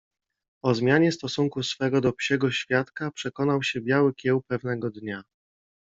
[0.63, 5.23] O zmianie stosunku swego do psiego światka przekonał się Biały Kieł pewnego dnia